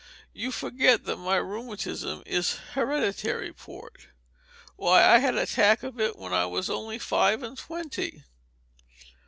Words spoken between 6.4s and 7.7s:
was only five and